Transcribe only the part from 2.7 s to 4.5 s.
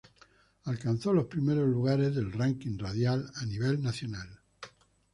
radial a nivel nacional.